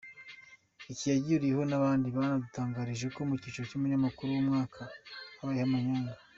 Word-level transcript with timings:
Iki 0.91 1.05
yagihuriyeho 1.11 1.63
n’abandi 1.67 2.07
banadutangarije 2.15 3.07
ko 3.15 3.19
mu 3.27 3.33
cyiciro 3.41 3.65
cy’umunyamakuru 3.69 4.27
w’umwaka 4.33 4.81
habayeho 5.39 5.65
amanyanga. 5.69 6.13